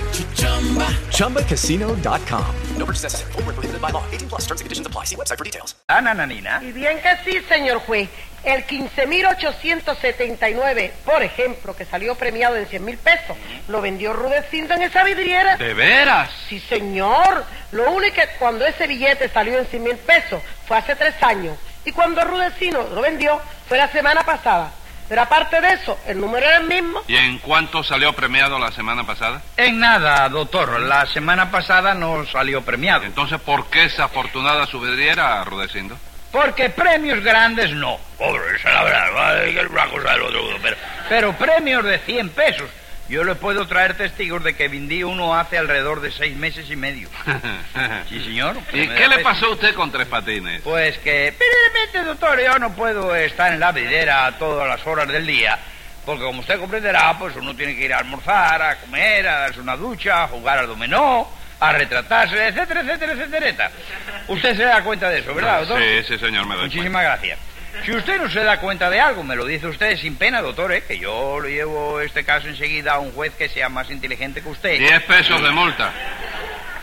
ChumbaCasino.com. 1.11 2.55
No 2.77 2.85
purchase 2.85 3.03
necessary. 3.03 3.33
Where 3.33 3.53
prohibited 3.53 3.81
by 3.81 3.91
law. 3.91 4.03
18 4.11 4.27
plus 4.27 4.41
terms 4.41 4.61
and 4.61 4.65
conditions 4.65 4.87
apply. 4.87 5.05
See 5.05 5.15
website 5.15 5.37
for 5.37 5.45
details. 5.45 5.75
Ah, 5.87 6.01
nananina. 6.01 6.59
Y 6.63 6.71
bien 6.71 6.99
que 7.01 7.15
sí, 7.23 7.39
señor 7.47 7.77
juez. 7.79 8.09
El 8.43 8.65
15.879, 8.65 10.91
por 11.05 11.21
ejemplo, 11.21 11.75
que 11.75 11.85
salió 11.85 12.15
premiado 12.15 12.55
en 12.55 12.65
100 12.65 12.83
mil 12.83 12.97
pesos, 12.97 13.37
lo 13.67 13.81
vendió 13.81 14.13
Rudecindo 14.13 14.73
en 14.73 14.81
esa 14.81 15.03
vidriera. 15.03 15.57
¿De 15.57 15.75
veras? 15.75 16.31
Sí, 16.49 16.59
señor. 16.59 17.45
Lo 17.71 17.91
único 17.91 18.15
que 18.15 18.27
cuando 18.39 18.65
ese 18.65 18.87
billete 18.87 19.29
salió 19.29 19.59
en 19.59 19.67
100 19.67 19.83
mil 19.83 19.97
pesos 19.97 20.41
fue 20.65 20.75
hace 20.77 20.95
tres 20.95 21.13
años. 21.21 21.55
Y 21.85 21.91
cuando 21.91 22.23
Rudecindo 22.23 22.89
lo 22.95 23.01
vendió 23.01 23.39
fue 23.67 23.77
la 23.77 23.89
semana 23.89 24.23
pasada. 24.23 24.71
Pero 25.11 25.23
aparte 25.23 25.59
de 25.59 25.73
eso, 25.73 25.99
el 26.07 26.21
número 26.21 26.45
era 26.45 26.55
el 26.59 26.67
mismo. 26.67 27.01
¿Y 27.05 27.17
en 27.17 27.39
cuánto 27.39 27.83
salió 27.83 28.13
premiado 28.13 28.57
la 28.57 28.71
semana 28.71 29.03
pasada? 29.03 29.41
En 29.57 29.77
nada, 29.77 30.29
doctor. 30.29 30.79
La 30.79 31.05
semana 31.05 31.51
pasada 31.51 31.93
no 31.93 32.25
salió 32.27 32.61
premiado. 32.61 33.03
Entonces, 33.03 33.37
¿por 33.41 33.65
qué 33.65 33.83
esa 33.83 34.05
afortunada 34.05 34.65
su 34.67 34.79
vidriera, 34.79 35.43
Rudecindo? 35.43 35.97
Porque 36.31 36.69
premios 36.69 37.21
grandes 37.21 37.71
no. 37.71 37.97
Pobre, 38.17 38.55
esa 38.55 38.69
es 38.69 38.73
la 38.73 38.83
verdad. 38.85 39.13
¿vale? 39.13 39.53
Que 39.53 39.59
es 39.59 39.69
una 39.69 39.87
cosa 39.87 40.11
del 40.13 40.21
otro 40.21 40.43
mundo. 40.43 40.59
Pero, 40.63 40.77
pero 41.09 41.33
premios 41.33 41.83
de 41.83 41.99
100 41.99 42.29
pesos. 42.29 42.69
Yo 43.11 43.25
le 43.25 43.35
puedo 43.35 43.67
traer 43.67 43.97
testigos 43.97 44.41
de 44.41 44.55
que 44.55 44.69
vendí 44.69 45.03
uno 45.03 45.35
hace 45.35 45.57
alrededor 45.57 45.99
de 45.99 46.13
seis 46.13 46.33
meses 46.37 46.71
y 46.71 46.77
medio. 46.77 47.09
Sí, 48.07 48.21
señor. 48.23 48.57
¿Y 48.73 48.87
qué 48.87 49.07
le 49.07 49.19
pasó 49.19 49.47
a 49.47 49.49
usted 49.51 49.73
con 49.73 49.91
Tres 49.91 50.07
Patines? 50.07 50.61
Pues 50.61 50.97
que, 50.99 51.27
evidentemente, 51.27 52.03
doctor, 52.03 52.41
yo 52.41 52.59
no 52.59 52.73
puedo 52.73 53.15
estar 53.15 53.53
en 53.53 53.59
la 53.59 53.71
videra 53.71 54.25
a 54.25 54.37
todas 54.37 54.67
las 54.67 54.85
horas 54.85 55.07
del 55.07 55.25
día, 55.25 55.57
porque 56.05 56.23
como 56.23 56.41
usted 56.41 56.59
comprenderá, 56.59 57.17
pues 57.17 57.35
uno 57.35 57.55
tiene 57.55 57.75
que 57.75 57.85
ir 57.85 57.93
a 57.93 57.99
almorzar, 57.99 58.61
a 58.61 58.75
comer, 58.77 59.27
a 59.27 59.39
darse 59.39 59.61
una 59.61 59.77
ducha, 59.77 60.23
a 60.23 60.27
jugar 60.27 60.59
al 60.59 60.67
dominó, 60.67 61.29
a 61.59 61.71
retratarse, 61.73 62.47
etcétera, 62.47 62.81
etcétera, 62.81 63.13
etcétera. 63.13 63.71
Usted 64.27 64.57
se 64.57 64.63
da 64.63 64.83
cuenta 64.83 65.09
de 65.09 65.19
eso, 65.19 65.33
¿verdad, 65.33 65.59
doctor? 65.59 65.81
Sí, 65.81 66.03
sí, 66.07 66.17
señor, 66.17 66.45
me 66.47 66.55
doy 66.55 66.65
Muchísimas 66.65 67.03
gracias. 67.03 67.39
Si 67.85 67.91
usted 67.91 68.21
no 68.21 68.29
se 68.29 68.43
da 68.43 68.59
cuenta 68.59 68.89
de 68.89 68.99
algo, 68.99 69.23
me 69.23 69.35
lo 69.35 69.45
dice 69.45 69.67
usted 69.67 69.97
sin 69.97 70.15
pena, 70.15 70.41
doctor, 70.41 70.71
¿eh? 70.71 70.83
que 70.83 70.99
yo 70.99 71.39
le 71.39 71.51
llevo 71.51 71.99
este 71.99 72.23
caso 72.23 72.47
enseguida 72.47 72.93
a 72.93 72.99
un 72.99 73.11
juez 73.13 73.33
que 73.35 73.49
sea 73.49 73.69
más 73.69 73.89
inteligente 73.89 74.41
que 74.41 74.49
usted. 74.49 74.77
Diez 74.77 75.01
pesos 75.03 75.41
de 75.41 75.49
multa. 75.51 75.91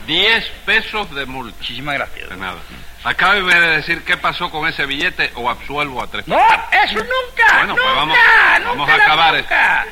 Diez 0.07 0.45
pesos 0.64 1.14
de 1.14 1.26
multa. 1.26 1.57
Muchísimas 1.59 1.95
gracias. 1.95 2.28
De 2.30 2.37
nada. 2.37 2.59
Acábeme 3.04 3.54
de 3.54 3.68
decir 3.76 4.02
qué 4.02 4.16
pasó 4.16 4.50
con 4.50 4.68
ese 4.68 4.87
billete 4.87 5.30
o 5.37 5.49
absuelvo 5.49 6.02
a 6.02 6.09
Tres 6.09 6.26
¡No! 6.26 6.37
¡Eso 6.37 6.97
nunca! 6.97 7.59
Bueno, 7.59 7.75
pues 7.75 7.87
¡Nunca! 7.87 7.95
vamos, 7.95 8.16
¡Nunca 8.16 8.68
vamos 8.68 8.88
a 8.90 8.95
acabar 8.95 9.35
nunca! 9.37 9.87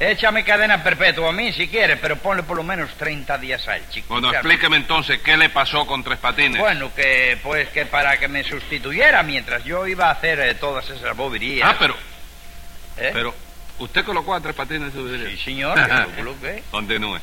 Échame 0.00 0.44
cadena 0.44 0.82
perpetua 0.84 1.30
a 1.30 1.32
mí 1.32 1.52
si 1.52 1.66
quiere, 1.66 1.96
pero 1.96 2.16
ponle 2.16 2.44
por 2.44 2.56
lo 2.56 2.62
menos 2.62 2.90
30 2.96 3.36
días 3.38 3.66
al 3.66 3.88
chico. 3.90 4.14
Bueno, 4.14 4.30
explíqueme 4.30 4.76
entonces 4.76 5.18
qué 5.20 5.36
le 5.36 5.48
pasó 5.50 5.86
con 5.86 6.04
Tres 6.04 6.18
Patines. 6.18 6.60
Bueno, 6.60 6.94
que 6.94 7.36
pues 7.42 7.68
que 7.70 7.84
para 7.84 8.16
que 8.18 8.28
me 8.28 8.44
sustituyera 8.44 9.24
mientras 9.24 9.64
yo 9.64 9.86
iba 9.88 10.06
a 10.06 10.12
hacer 10.12 10.38
eh, 10.38 10.54
todas 10.54 10.88
esas 10.90 11.16
boberías. 11.16 11.68
Ah, 11.68 11.76
pero... 11.78 11.94
¿Eh? 12.96 13.10
Pero, 13.12 13.34
¿usted 13.80 14.04
colocó 14.04 14.34
a 14.34 14.40
Tres 14.40 14.54
Patines 14.54 14.82
en 14.82 14.92
su? 14.92 15.26
Sí, 15.30 15.36
señor, 15.44 15.76
yo 15.76 15.94
lo 15.94 16.10
coloqué. 16.10 16.62
Continúe. 16.70 17.18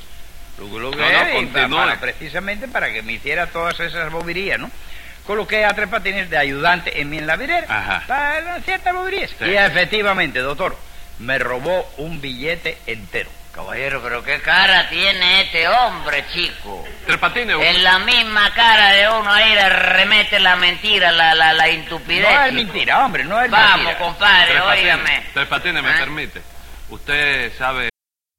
Lo 0.57 0.67
coloqué 0.69 0.97
No, 0.97 1.23
no, 1.23 1.29
y 1.29 1.33
continúe. 1.45 1.77
para- 1.77 1.99
precisamente 1.99 2.67
para 2.67 2.91
que 2.91 3.01
me 3.01 3.13
hiciera 3.13 3.47
todas 3.47 3.79
esas 3.79 4.11
boberías, 4.11 4.59
¿no? 4.59 4.69
Coloqué 5.25 5.63
a 5.65 5.73
Tres 5.73 5.87
Patines 5.89 6.29
de 6.29 6.37
ayudante 6.37 6.99
en 7.01 7.09
mi 7.09 7.17
en 7.19 7.27
la 7.27 7.35
vidriera. 7.37 7.65
Ajá. 7.69 8.03
Para 8.05 8.59
ciertas 8.61 8.93
boberías. 8.93 9.31
Sí. 9.39 9.45
Y 9.45 9.55
efectivamente, 9.55 10.39
doctor, 10.39 10.77
me 11.19 11.37
robó 11.39 11.87
un 11.97 12.19
billete 12.21 12.77
entero. 12.87 13.29
Caballero, 13.53 14.01
pero 14.03 14.21
qué 14.21 14.41
cara 14.41 14.89
tiene 14.89 15.43
este 15.43 15.65
hombre, 15.69 16.25
chico. 16.33 16.83
Tres 17.05 17.17
Patines... 17.17 17.55
En 17.57 17.83
la 17.85 17.99
misma 17.99 18.53
cara 18.53 18.91
de 18.91 19.07
uno 19.07 19.31
ahí 19.31 19.53
le 19.55 19.69
remete 19.69 20.39
la 20.41 20.57
mentira, 20.57 21.09
la, 21.13 21.33
la, 21.33 21.53
la 21.53 21.69
intupidez. 21.69 22.23
No 22.29 22.41
es 22.43 22.49
chico. 22.51 22.53
mentira, 22.73 23.05
hombre, 23.05 23.23
no 23.23 23.41
es 23.41 23.49
Vamos, 23.49 23.77
mentira. 23.77 23.97
compadre, 23.97 24.51
Tres 24.51 24.61
Patines, 24.61 24.83
óigame. 24.83 25.23
Tres 25.33 25.47
Patines, 25.47 25.83
me 25.83 25.89
¿Eh? 25.89 25.99
permite. 25.99 26.41
Usted 26.89 27.57
sabe... 27.57 27.89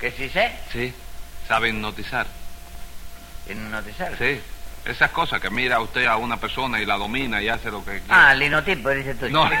¿Que 0.00 0.10
sí 0.12 0.28
sé? 0.30 0.50
Sí. 0.72 0.94
Sabe 1.46 1.68
hipnotizar. 1.68 2.26
¿Hipnotizar? 3.48 4.16
Sí. 4.16 4.40
Esas 4.86 5.10
cosas 5.10 5.40
que 5.40 5.50
mira 5.50 5.78
usted 5.80 6.06
a 6.06 6.16
una 6.16 6.38
persona 6.38 6.80
y 6.80 6.86
la 6.86 6.96
domina 6.96 7.42
y 7.42 7.48
hace 7.48 7.70
lo 7.70 7.84
que 7.84 8.00
quiere. 8.00 8.06
Ah, 8.08 8.34
linotipo, 8.34 8.88
dice 8.90 9.14
tú. 9.14 9.28
No. 9.28 9.48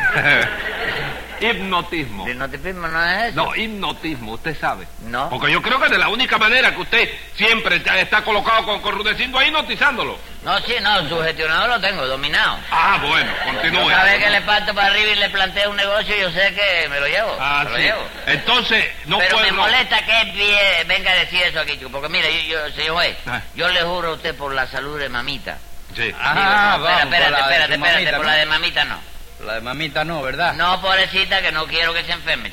hipnotismo. 1.40 2.26
¿Linotipismo 2.26 2.86
no 2.88 3.04
es 3.04 3.24
eso? 3.32 3.36
No, 3.36 3.54
hipnotismo, 3.56 4.32
usted 4.32 4.58
sabe. 4.58 4.86
No. 5.06 5.28
Porque 5.30 5.52
yo 5.52 5.60
creo 5.62 5.80
que 5.80 5.88
de 5.88 5.98
la 5.98 6.08
única 6.08 6.38
manera 6.38 6.74
que 6.74 6.80
usted 6.82 7.08
siempre 7.36 7.76
está, 7.76 7.98
está 8.00 8.22
colocado 8.22 8.80
con, 8.80 8.92
Rudecindo 8.94 9.38
ahí 9.38 9.48
hipnotizándolo. 9.48 10.18
No, 10.44 10.58
sí, 10.60 10.74
no, 10.80 11.08
sugestionado 11.08 11.68
lo 11.68 11.80
tengo, 11.80 12.06
dominado. 12.06 12.58
Ah, 12.70 12.98
bueno, 13.06 13.30
continúe. 13.44 13.88
Cada 13.88 14.04
vez 14.04 14.24
que 14.24 14.30
le 14.30 14.40
parto 14.42 14.74
para 14.74 14.88
arriba 14.88 15.10
y 15.12 15.16
le 15.16 15.30
planteo 15.30 15.70
un 15.70 15.76
negocio, 15.76 16.16
yo 16.16 16.30
sé 16.30 16.54
que 16.54 16.88
me 16.88 16.98
lo 17.00 17.06
llevo. 17.06 17.36
Ah, 17.38 17.62
me 17.64 17.70
lo 17.70 17.76
sí. 17.76 17.82
llevo. 17.82 18.02
Entonces, 18.26 18.84
no 19.06 19.18
Pero 19.18 19.36
puedo... 19.36 19.46
me 19.46 19.52
molesta 19.52 19.98
que 20.04 20.84
venga 20.86 21.10
a 21.12 21.14
decir 21.16 21.42
eso 21.42 21.60
aquí, 21.60 21.72
chico. 21.78 21.90
Porque 21.90 22.08
mire, 22.08 22.46
yo, 22.48 22.66
yo, 22.68 22.74
señor 22.74 22.94
juez, 22.94 23.16
Ah. 23.26 23.40
yo 23.54 23.68
le 23.68 23.82
juro 23.82 24.10
a 24.10 24.14
usted 24.14 24.34
por 24.34 24.54
la 24.54 24.66
salud 24.66 24.98
de 24.98 25.08
mamita. 25.08 25.58
Sí. 25.94 26.12
Ah, 26.20 26.32
Digo, 26.34 26.44
no, 26.44 26.84
vamos, 26.84 27.02
espérate, 27.02 27.40
espérate, 27.40 27.40
espérate, 27.40 27.78
mamita, 27.78 28.16
por 28.16 28.26
la 28.26 28.34
de 28.34 28.46
mamita 28.46 28.84
no. 28.84 29.00
La 29.44 29.54
de 29.54 29.60
mamita 29.60 30.04
no, 30.04 30.22
¿verdad? 30.22 30.54
No, 30.54 30.80
pobrecita, 30.80 31.40
que 31.42 31.50
no 31.52 31.66
quiero 31.66 31.92
que 31.94 32.04
se 32.04 32.12
enferme. 32.12 32.50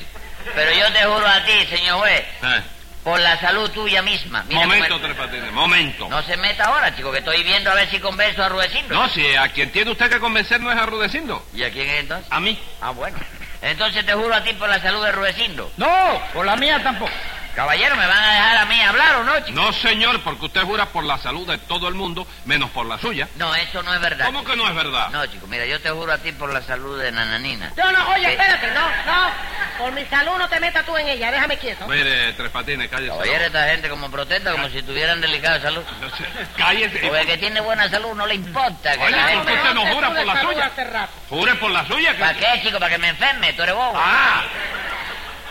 Pero 0.56 0.72
yo 0.74 0.92
te 0.94 1.04
juro 1.04 1.28
a 1.28 1.44
ti, 1.44 1.66
señor 1.70 2.00
juez, 2.00 2.22
Eh, 2.44 2.62
por 3.04 3.20
la 3.20 3.38
salud 3.40 3.70
tuya 3.72 4.02
misma. 4.02 4.44
mira 4.48 4.62
momento, 4.62 4.88
cómo- 4.96 5.02
Tres 5.06 5.16
Patines, 5.18 5.52
momento. 5.52 6.08
No 6.10 6.22
se 6.24 6.38
meta 6.38 6.66
ahora, 6.66 6.96
chico, 6.96 7.12
que 7.12 7.20
estoy 7.20 7.44
viendo 7.44 7.70
a 7.72 7.76
ver 7.76 7.90
si 7.90 8.00
convenzo 8.00 8.44
a 8.44 8.50
Rudecindo. 8.50 8.94
No, 8.96 9.10
si 9.10 9.36
a 9.36 9.50
quien 9.50 9.72
tiene 9.72 9.92
usted 9.92 10.10
que 10.10 10.20
convencer 10.20 10.60
no 10.62 10.72
es 10.72 10.78
a 10.78 10.86
Rudecindo. 10.86 11.46
¿Y 11.54 11.64
a 11.64 11.72
quién 11.72 11.90
es 11.90 12.00
entonces? 12.02 12.32
A 12.32 12.40
mí. 12.40 12.58
Ah, 12.82 12.92
bueno. 12.92 13.18
Entonces 13.62 14.06
te 14.06 14.14
juro 14.14 14.34
a 14.34 14.44
ti 14.44 14.54
por 14.54 14.70
la 14.70 14.80
salud 14.82 15.04
de 15.04 15.12
Rudecindo. 15.12 15.72
No, 15.78 16.22
por 16.34 16.46
la 16.46 16.56
mía 16.56 16.82
tampoco. 16.84 17.12
Caballero, 17.58 17.96
¿me 17.96 18.06
van 18.06 18.24
a 18.24 18.32
dejar 18.34 18.58
a 18.58 18.66
mí 18.66 18.80
hablar 18.82 19.16
o 19.16 19.24
no, 19.24 19.40
chico? 19.40 19.60
No, 19.60 19.74
señor, 19.74 20.22
porque 20.22 20.46
usted 20.46 20.62
jura 20.62 20.86
por 20.86 21.04
la 21.04 21.18
salud 21.18 21.48
de 21.48 21.58
todo 21.58 21.88
el 21.88 21.96
mundo, 21.96 22.28
menos 22.46 22.70
por 22.70 22.86
la 22.86 23.00
suya. 23.00 23.28
No, 23.36 23.56
eso 23.56 23.82
no 23.82 23.92
es 23.96 24.00
verdad. 24.00 24.28
¿Cómo 24.28 24.44
que 24.46 24.56
no 24.56 24.70
es 24.70 24.76
verdad? 24.76 25.10
No, 25.10 25.26
chico, 25.26 25.48
mira, 25.48 25.66
yo 25.66 25.82
te 25.82 25.90
juro 25.90 26.14
a 26.14 26.20
ti 26.20 26.32
por 26.34 26.54
la 26.54 26.62
salud 26.62 27.02
de 27.02 27.12
Nananina. 27.12 27.74
No, 27.76 27.92
no, 27.92 28.10
oye, 28.10 28.26
¿Qué? 28.28 28.32
espérate, 28.34 28.68
no, 28.74 28.82
no. 29.08 29.32
Por 29.80 29.92
mi 29.92 30.06
salud 30.06 30.38
no 30.38 30.48
te 30.48 30.60
metas 30.60 30.86
tú 30.86 30.96
en 30.98 31.08
ella, 31.08 31.32
déjame 31.32 31.58
quieto. 31.58 31.88
Mire, 31.88 32.34
Tres 32.34 32.52
Patines, 32.52 32.90
cállese. 32.92 33.10
Caballero, 33.12 33.46
esta 33.46 33.68
gente 33.70 33.90
como 33.90 34.12
protesta, 34.12 34.52
como 34.52 34.70
si 34.70 34.84
tuvieran 34.84 35.20
delicada 35.20 35.60
salud. 35.60 35.82
Cállese. 36.58 37.00
Porque 37.00 37.22
el 37.22 37.26
que 37.28 37.38
tiene 37.38 37.60
buena 37.62 37.90
salud 37.90 38.14
no 38.14 38.28
le 38.28 38.36
importa 38.36 38.96
que 38.96 39.04
Oye, 39.04 39.16
la 39.16 39.22
¿por 39.24 39.30
gente... 39.32 39.52
qué 39.54 39.58
usted 39.58 39.74
no 39.74 39.86
jura 39.96 40.14
por 40.14 40.26
la 40.28 40.42
suya? 40.44 40.66
hace 40.68 40.84
rato. 40.84 41.12
Jure 41.30 41.56
por 41.56 41.72
la 41.72 41.88
suya. 41.88 42.12
que- 42.14 42.20
¿Para 42.20 42.34
qué, 42.36 42.62
chico? 42.62 42.78
¿Para 42.80 42.92
que 42.92 42.98
me 43.00 43.10
enferme? 43.10 43.54
¿Tú 43.54 43.64
eres 43.64 43.74
bobo? 43.74 43.94
Ah. 43.96 44.44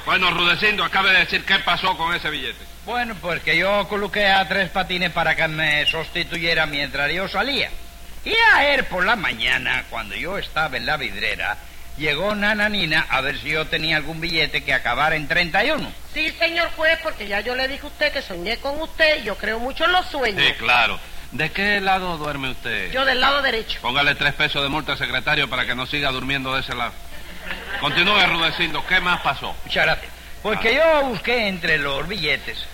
Bueno, 0.06 0.30
Rudecindo, 0.30 0.84
acabe 0.84 1.10
de 1.10 1.18
decir 1.18 1.44
qué 1.44 1.58
pasó 1.58 1.96
con 1.98 2.14
ese 2.14 2.30
billete. 2.30 2.64
Bueno, 2.84 3.16
pues 3.20 3.42
que 3.42 3.56
yo 3.56 3.88
coloqué 3.88 4.28
a 4.28 4.46
tres 4.46 4.70
patines 4.70 5.10
para 5.10 5.34
que 5.34 5.48
me 5.48 5.84
sustituyera 5.86 6.64
mientras 6.64 7.12
yo 7.12 7.26
salía. 7.26 7.68
Y 8.24 8.32
ayer 8.54 8.86
por 8.86 9.04
la 9.04 9.16
mañana, 9.16 9.84
cuando 9.90 10.14
yo 10.14 10.38
estaba 10.38 10.76
en 10.76 10.86
la 10.86 10.96
vidrera, 10.96 11.56
llegó 11.98 12.36
Nananina 12.36 13.06
a 13.10 13.20
ver 13.20 13.36
si 13.40 13.50
yo 13.50 13.66
tenía 13.66 13.96
algún 13.96 14.20
billete 14.20 14.62
que 14.62 14.72
acabara 14.72 15.16
en 15.16 15.26
31. 15.26 15.92
Sí, 16.14 16.30
señor 16.38 16.70
juez, 16.76 17.00
porque 17.02 17.26
ya 17.26 17.40
yo 17.40 17.56
le 17.56 17.66
dije 17.66 17.82
a 17.82 17.88
usted 17.88 18.12
que 18.12 18.22
soñé 18.22 18.58
con 18.58 18.80
usted 18.80 19.22
y 19.22 19.24
yo 19.24 19.36
creo 19.36 19.58
mucho 19.58 19.86
en 19.86 19.92
los 19.92 20.06
sueños. 20.06 20.40
Sí, 20.40 20.52
claro. 20.52 21.00
¿De 21.32 21.50
qué 21.50 21.80
lado 21.80 22.16
duerme 22.16 22.50
usted? 22.50 22.92
Yo 22.92 23.04
del 23.04 23.20
lado 23.20 23.42
derecho. 23.42 23.80
Póngale 23.82 24.14
tres 24.14 24.34
pesos 24.34 24.62
de 24.62 24.68
multa 24.68 24.92
al 24.92 24.98
secretario 24.98 25.50
para 25.50 25.66
que 25.66 25.74
no 25.74 25.84
siga 25.84 26.12
durmiendo 26.12 26.54
de 26.54 26.60
ese 26.60 26.76
lado. 26.76 26.92
Continúe, 27.80 28.26
Rudecindo. 28.26 28.84
¿Qué 28.86 29.00
más 29.00 29.20
pasó? 29.22 29.54
Muchas 29.64 29.84
gracias. 29.84 30.12
Pues 30.42 30.60
que 30.60 30.74
yo 30.74 31.08
busqué 31.08 31.48
entre 31.48 31.78
los 31.78 32.06
billetes 32.06 32.66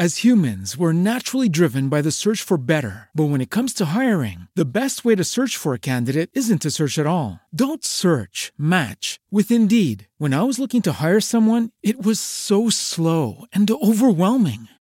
As 0.00 0.24
humans, 0.24 0.78
we're 0.78 0.94
naturally 0.94 1.50
driven 1.50 1.90
by 1.90 2.00
the 2.00 2.10
search 2.10 2.40
for 2.40 2.56
better. 2.56 3.10
But 3.12 3.28
when 3.28 3.42
it 3.42 3.50
comes 3.50 3.74
to 3.74 3.92
hiring, 3.92 4.48
the 4.56 4.64
best 4.80 5.04
way 5.04 5.14
to 5.14 5.24
search 5.24 5.58
for 5.58 5.74
a 5.74 5.78
candidate 5.92 6.30
isn't 6.32 6.62
to 6.62 6.70
search 6.70 6.98
at 6.98 7.06
all. 7.06 7.40
Don't 7.54 7.84
search, 7.84 8.50
match 8.56 9.20
with 9.30 9.50
Indeed. 9.50 10.08
When 10.16 10.32
I 10.32 10.44
was 10.44 10.58
looking 10.58 10.80
to 10.82 11.04
hire 11.04 11.20
someone, 11.20 11.68
it 11.82 12.02
was 12.02 12.18
so 12.18 12.70
slow 12.70 13.44
and 13.52 13.70
overwhelming. 13.70 14.68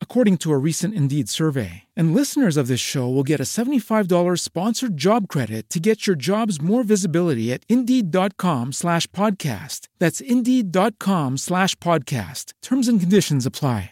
according 0.00 0.38
to 0.38 0.50
a 0.50 0.56
recent 0.56 0.94
Indeed 0.94 1.28
survey. 1.28 1.82
And 1.94 2.14
listeners 2.14 2.56
of 2.56 2.68
this 2.68 2.80
show 2.80 3.06
will 3.06 3.22
get 3.22 3.38
a 3.38 3.42
$75 3.42 4.40
sponsored 4.40 4.96
job 4.96 5.28
credit 5.28 5.68
to 5.68 5.78
get 5.78 6.06
your 6.06 6.16
jobs 6.16 6.58
more 6.62 6.82
visibility 6.82 7.52
at 7.52 7.64
Indeed.com 7.68 8.72
slash 8.72 9.06
podcast. 9.08 9.88
That's 9.98 10.22
Indeed.com 10.22 11.36
slash 11.36 11.74
podcast. 11.74 12.54
Terms 12.62 12.88
and 12.88 12.98
conditions 12.98 13.44
apply. 13.44 13.90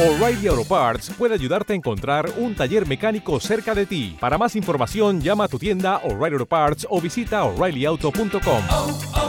O'Reilly 0.00 0.46
Auto 0.46 0.62
Parts 0.62 1.10
puede 1.10 1.34
ayudarte 1.34 1.72
a 1.72 1.76
encontrar 1.76 2.32
un 2.36 2.54
taller 2.54 2.86
mecánico 2.86 3.40
cerca 3.40 3.74
de 3.74 3.84
ti. 3.84 4.16
Para 4.20 4.38
más 4.38 4.54
información, 4.54 5.20
llama 5.20 5.42
a 5.44 5.48
tu 5.48 5.58
tienda 5.58 5.96
O'Reilly 6.04 6.34
Auto 6.34 6.46
Parts 6.46 6.86
o 6.88 7.00
visita 7.00 7.42
oreillyauto.com. 7.42 8.62
Oh, 8.70 9.00
oh, 9.16 9.28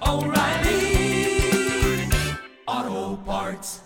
oh, 0.00 0.24
O'Reilly 0.24 1.38
Auto 2.66 3.22
Parts. 3.24 3.85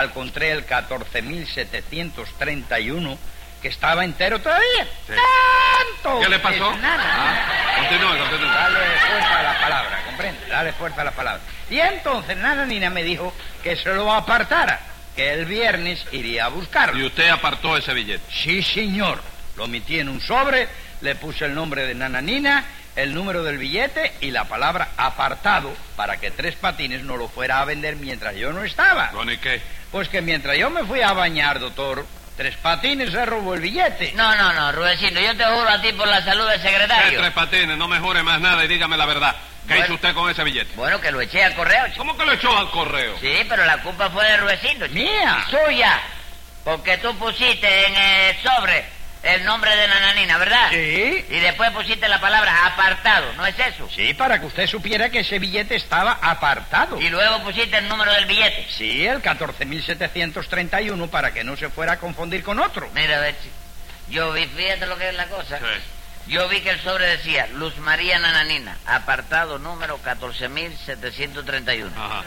Encontré 0.00 0.52
el 0.52 0.64
14.731 0.64 3.18
que 3.60 3.66
estaba 3.66 4.04
entero 4.04 4.38
todavía. 4.38 4.86
Sí. 5.04 5.12
¡Tanto! 5.12 6.20
¿Qué 6.20 6.28
le 6.28 6.38
pasó? 6.38 6.72
Nada. 6.76 7.02
Ah, 7.04 7.80
continúe, 7.80 8.16
continúe. 8.16 8.48
Dale 8.48 8.78
fuerza 8.78 9.40
a 9.40 9.42
la 9.42 9.58
palabra, 9.58 10.02
comprende, 10.06 10.46
dale 10.46 10.72
fuerza 10.74 11.00
a 11.00 11.04
la 11.04 11.10
palabra. 11.10 11.42
Y 11.68 11.80
entonces 11.80 12.36
Nananina 12.36 12.90
me 12.90 13.02
dijo 13.02 13.34
que 13.60 13.74
se 13.74 13.92
lo 13.92 14.12
apartara, 14.12 14.78
que 15.16 15.32
el 15.32 15.46
viernes 15.46 16.06
iría 16.12 16.44
a 16.44 16.48
buscarlo. 16.48 16.96
Y 16.96 17.04
usted 17.04 17.28
apartó 17.30 17.76
ese 17.76 17.92
billete. 17.92 18.22
Sí, 18.32 18.62
señor. 18.62 19.20
Lo 19.56 19.66
metí 19.66 19.98
en 19.98 20.08
un 20.08 20.20
sobre, 20.20 20.68
le 21.00 21.16
puse 21.16 21.46
el 21.46 21.56
nombre 21.56 21.88
de 21.88 21.96
Nananina, 21.96 22.64
el 22.94 23.12
número 23.12 23.42
del 23.42 23.58
billete 23.58 24.12
y 24.20 24.30
la 24.30 24.44
palabra 24.44 24.90
apartado 24.96 25.74
para 25.96 26.18
que 26.18 26.30
Tres 26.30 26.54
Patines 26.54 27.02
no 27.02 27.16
lo 27.16 27.26
fuera 27.26 27.60
a 27.60 27.64
vender 27.64 27.96
mientras 27.96 28.36
yo 28.36 28.52
no 28.52 28.62
estaba. 28.62 29.10
Bueno, 29.12 29.32
¿y 29.32 29.38
qué? 29.38 29.60
Pues 29.90 30.08
que 30.08 30.20
mientras 30.20 30.56
yo 30.56 30.68
me 30.70 30.84
fui 30.84 31.00
a 31.00 31.12
bañar, 31.12 31.58
doctor, 31.60 32.04
Tres 32.36 32.56
Patines 32.56 33.10
se 33.10 33.26
robó 33.26 33.54
el 33.54 33.60
billete. 33.60 34.12
No, 34.14 34.34
no, 34.36 34.52
no, 34.52 34.70
Rudecindo, 34.70 35.20
yo 35.20 35.36
te 35.36 35.44
juro 35.44 35.68
a 35.68 35.80
ti 35.80 35.92
por 35.92 36.06
la 36.06 36.22
salud 36.22 36.48
del 36.48 36.60
¿Qué 36.62 36.68
secretario. 36.68 37.18
tres 37.18 37.32
patines? 37.32 37.76
No 37.76 37.88
me 37.88 37.98
jure 37.98 38.22
más 38.22 38.40
nada 38.40 38.64
y 38.64 38.68
dígame 38.68 38.96
la 38.96 39.06
verdad. 39.06 39.34
¿Qué 39.66 39.74
Bueno. 39.74 39.84
hizo 39.86 39.94
usted 39.94 40.14
con 40.14 40.30
ese 40.30 40.44
billete? 40.44 40.70
Bueno, 40.76 41.00
que 41.00 41.10
lo 41.10 41.20
eché 41.20 41.42
al 41.42 41.54
correo, 41.56 41.84
chico. 41.88 41.98
¿Cómo 41.98 42.16
que 42.16 42.24
lo 42.24 42.32
echó 42.32 42.56
al 42.56 42.70
correo? 42.70 43.16
Sí, 43.20 43.44
pero 43.48 43.64
la 43.66 43.78
culpa 43.78 44.08
fue 44.10 44.24
de 44.24 44.36
Rudecindo. 44.36 44.86
chico. 44.86 44.98
Mía. 45.00 45.46
Suya. 45.50 46.00
Porque 46.62 46.98
tú 46.98 47.12
pusiste 47.18 47.86
en 47.86 47.94
el 47.96 48.36
sobre 48.42 48.84
el 49.22 49.44
nombre 49.44 49.74
de 49.74 49.88
Nananina, 49.88 50.38
¿verdad? 50.38 50.70
Sí. 50.70 51.24
Y 51.28 51.40
después 51.40 51.70
pusiste 51.72 52.08
la 52.08 52.20
palabra 52.20 52.66
apartado, 52.66 53.32
¿no 53.34 53.46
es 53.46 53.58
eso? 53.58 53.88
Sí, 53.94 54.14
para 54.14 54.38
que 54.40 54.46
usted 54.46 54.66
supiera 54.66 55.10
que 55.10 55.20
ese 55.20 55.38
billete 55.38 55.76
estaba 55.76 56.18
apartado. 56.22 57.00
Y 57.00 57.08
luego 57.08 57.42
pusiste 57.42 57.78
el 57.78 57.88
número 57.88 58.12
del 58.12 58.26
billete. 58.26 58.66
Sí, 58.70 59.06
el 59.06 59.22
14.731 59.22 61.08
para 61.10 61.32
que 61.32 61.44
no 61.44 61.56
se 61.56 61.68
fuera 61.68 61.94
a 61.94 61.98
confundir 61.98 62.42
con 62.42 62.58
otro. 62.58 62.88
Mira, 62.94 63.18
a 63.18 63.20
ver, 63.20 63.34
chico. 63.42 63.54
Yo 64.08 64.32
vi, 64.32 64.46
fíjate 64.46 64.86
lo 64.86 64.96
que 64.96 65.08
es 65.08 65.14
la 65.14 65.26
cosa. 65.26 65.58
Yo 66.26 66.48
vi 66.48 66.60
que 66.60 66.70
el 66.70 66.80
sobre 66.80 67.06
decía 67.06 67.46
Luz 67.54 67.76
María 67.78 68.18
Nananina, 68.18 68.76
apartado 68.86 69.58
número 69.58 69.98
14.731. 70.02 71.90
Ajá. 71.96 72.22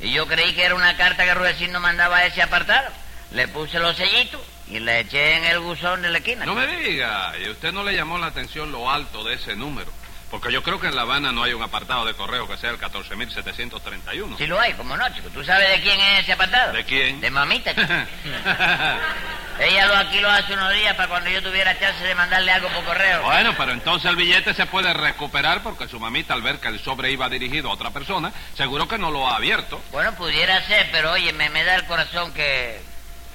Y 0.00 0.12
yo 0.12 0.26
creí 0.26 0.52
que 0.52 0.64
era 0.64 0.74
una 0.74 0.96
carta 0.96 1.24
que 1.24 1.34
Rudecindo 1.34 1.80
mandaba 1.80 2.18
a 2.18 2.26
ese 2.26 2.42
apartado. 2.42 2.90
Le 3.30 3.48
puse 3.48 3.78
los 3.78 3.96
sellitos 3.96 4.40
y 4.68 4.80
le 4.80 5.00
eché 5.00 5.36
en 5.36 5.44
el 5.44 5.58
buzón 5.60 6.02
de 6.02 6.10
la 6.10 6.18
esquina. 6.18 6.44
No 6.44 6.54
me 6.54 6.66
diga, 6.66 7.32
¿y 7.38 7.48
usted 7.48 7.72
no 7.72 7.84
le 7.84 7.94
llamó 7.94 8.18
la 8.18 8.26
atención 8.26 8.72
lo 8.72 8.90
alto 8.90 9.22
de 9.24 9.34
ese 9.34 9.54
número? 9.54 9.92
Porque 10.30 10.50
yo 10.52 10.62
creo 10.62 10.80
que 10.80 10.88
en 10.88 10.96
La 10.96 11.02
Habana 11.02 11.30
no 11.30 11.44
hay 11.44 11.52
un 11.52 11.62
apartado 11.62 12.04
de 12.04 12.14
correo 12.14 12.48
que 12.48 12.56
sea 12.56 12.70
el 12.70 12.80
14.731. 12.80 14.36
Si 14.36 14.46
lo 14.46 14.58
hay, 14.58 14.72
como 14.72 14.96
no, 14.96 15.08
chico. 15.14 15.28
¿Tú 15.28 15.44
sabes 15.44 15.70
de 15.70 15.80
quién 15.80 16.00
es 16.00 16.24
ese 16.24 16.32
apartado? 16.32 16.72
¿De 16.72 16.84
quién? 16.84 17.20
De 17.20 17.30
mamita, 17.30 17.72
chico. 17.74 17.86
Ella 19.58 19.86
lo 19.86 19.96
aquí 19.96 20.20
lo 20.20 20.28
hace 20.28 20.52
unos 20.52 20.72
días 20.74 20.94
para 20.96 21.08
cuando 21.08 21.30
yo 21.30 21.42
tuviera 21.42 21.78
chance 21.78 22.04
de 22.04 22.14
mandarle 22.14 22.52
algo 22.52 22.68
por 22.68 22.84
correo. 22.84 23.22
Bueno, 23.22 23.54
pero 23.56 23.72
entonces 23.72 24.10
el 24.10 24.16
billete 24.16 24.52
se 24.52 24.66
puede 24.66 24.92
recuperar 24.92 25.62
porque 25.62 25.88
su 25.88 25.98
mamita 25.98 26.34
al 26.34 26.42
ver 26.42 26.58
que 26.58 26.68
el 26.68 26.80
sobre 26.80 27.10
iba 27.12 27.28
dirigido 27.30 27.70
a 27.70 27.72
otra 27.72 27.90
persona, 27.90 28.32
seguro 28.54 28.86
que 28.86 28.98
no 28.98 29.10
lo 29.10 29.26
ha 29.26 29.36
abierto. 29.36 29.80
Bueno, 29.92 30.12
pudiera 30.14 30.60
ser, 30.66 30.88
pero 30.92 31.12
oye, 31.12 31.32
me, 31.32 31.48
me 31.48 31.64
da 31.64 31.76
el 31.76 31.84
corazón 31.86 32.34
que, 32.34 32.82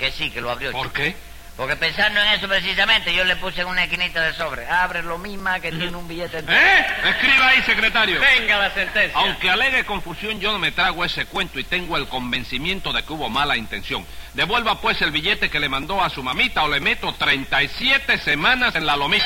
que 0.01 0.11
sí, 0.11 0.31
que 0.31 0.41
lo 0.41 0.49
abrió. 0.49 0.71
¿Por 0.71 0.87
chico. 0.87 0.93
qué? 0.95 1.15
Porque 1.55 1.75
pensando 1.75 2.19
en 2.19 2.27
eso 2.29 2.47
precisamente, 2.47 3.13
yo 3.13 3.23
le 3.23 3.35
puse 3.35 3.61
en 3.61 3.67
una 3.67 3.83
esquinita 3.83 4.21
de 4.21 4.33
sobre. 4.33 4.65
Abre 4.67 5.03
lo 5.03 5.19
misma 5.19 5.59
que 5.59 5.71
tiene 5.71 5.95
un 5.95 6.07
billete 6.07 6.39
entero. 6.39 6.57
¿Eh? 6.57 6.85
Escriba 7.09 7.47
ahí, 7.49 7.61
secretario. 7.61 8.19
Venga 8.19 8.57
la 8.57 8.71
sentencia. 8.71 9.19
Aunque 9.19 9.49
alegue 9.49 9.85
confusión, 9.85 10.39
yo 10.39 10.51
no 10.53 10.59
me 10.59 10.71
trago 10.71 11.05
ese 11.05 11.25
cuento 11.25 11.59
y 11.59 11.63
tengo 11.63 11.97
el 11.97 12.07
convencimiento 12.07 12.91
de 12.91 13.03
que 13.03 13.13
hubo 13.13 13.29
mala 13.29 13.57
intención. 13.57 14.03
Devuelva 14.33 14.81
pues 14.81 15.01
el 15.03 15.11
billete 15.11 15.49
que 15.49 15.59
le 15.59 15.69
mandó 15.69 16.01
a 16.01 16.09
su 16.09 16.23
mamita 16.23 16.63
o 16.63 16.67
le 16.69 16.79
meto 16.79 17.13
37 17.13 18.17
semanas 18.17 18.73
en 18.73 18.85
la 18.87 18.95
lomita. 18.95 19.25